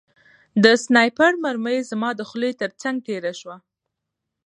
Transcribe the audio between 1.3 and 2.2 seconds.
مرمۍ زما